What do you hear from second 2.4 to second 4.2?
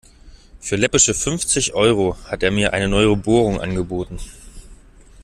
er mir eine neue Bohrung angeboten.